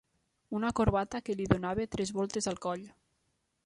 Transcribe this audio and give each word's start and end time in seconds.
Una 0.59 0.71
corbata 0.79 1.21
que 1.27 1.37
li 1.43 1.47
donava 1.53 1.87
tres 1.97 2.17
voltes 2.19 2.53
al 2.53 2.63
coll 2.69 2.93